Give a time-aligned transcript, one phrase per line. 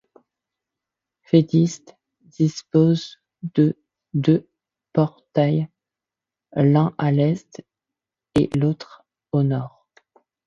[1.31, 1.83] L'édifice
[2.21, 3.77] dispose de
[4.15, 4.49] deux
[4.93, 5.67] portails,
[6.53, 7.63] l'un à l'est
[8.33, 9.85] et l'autre au nord.